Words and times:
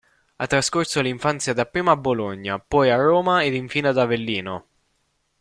Ha 0.37 0.47
trascorso 0.47 0.99
l'infanzia 0.99 1.53
dapprima 1.53 1.91
a 1.91 1.95
Bologna, 1.95 2.57
poi 2.59 2.89
a 2.89 2.95
Roma 2.95 3.43
ed 3.43 3.53
infine 3.53 3.89
ad 3.89 3.99
Avellino. 3.99 4.65